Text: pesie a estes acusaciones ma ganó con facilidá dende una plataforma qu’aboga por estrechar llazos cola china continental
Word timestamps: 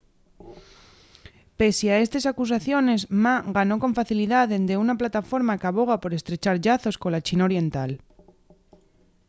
pesie 1.57 1.89
a 1.93 2.01
estes 2.05 2.23
acusaciones 2.31 2.99
ma 3.23 3.35
ganó 3.57 3.75
con 3.83 3.91
facilidá 3.99 4.39
dende 4.51 4.79
una 4.83 4.99
plataforma 5.01 5.59
qu’aboga 5.61 5.95
por 6.01 6.11
estrechar 6.13 6.55
llazos 6.65 6.95
cola 7.01 7.25
china 7.27 7.43
continental 7.47 7.91